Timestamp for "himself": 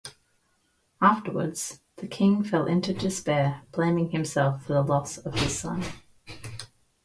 4.09-4.65